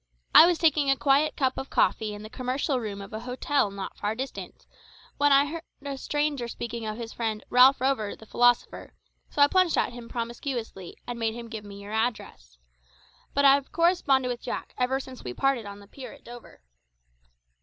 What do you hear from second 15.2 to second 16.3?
we parted on the pier at